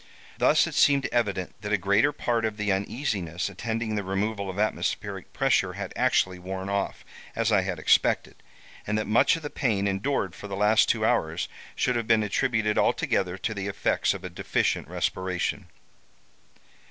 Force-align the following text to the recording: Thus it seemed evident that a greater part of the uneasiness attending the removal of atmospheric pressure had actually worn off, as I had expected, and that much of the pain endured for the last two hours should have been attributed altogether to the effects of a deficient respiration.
Thus 0.39 0.65
it 0.65 0.73
seemed 0.73 1.05
evident 1.11 1.61
that 1.61 1.71
a 1.71 1.77
greater 1.77 2.11
part 2.11 2.43
of 2.43 2.57
the 2.57 2.71
uneasiness 2.71 3.49
attending 3.49 3.93
the 3.93 4.03
removal 4.03 4.49
of 4.49 4.57
atmospheric 4.57 5.31
pressure 5.31 5.73
had 5.73 5.93
actually 5.95 6.39
worn 6.39 6.69
off, 6.69 7.05
as 7.35 7.51
I 7.51 7.61
had 7.61 7.77
expected, 7.77 8.41
and 8.87 8.97
that 8.97 9.05
much 9.05 9.35
of 9.35 9.43
the 9.43 9.51
pain 9.51 9.85
endured 9.85 10.33
for 10.33 10.47
the 10.47 10.55
last 10.55 10.89
two 10.89 11.05
hours 11.05 11.47
should 11.75 11.95
have 11.95 12.07
been 12.07 12.23
attributed 12.23 12.79
altogether 12.79 13.37
to 13.37 13.53
the 13.53 13.67
effects 13.67 14.15
of 14.15 14.23
a 14.23 14.29
deficient 14.31 14.87
respiration. 14.87 15.67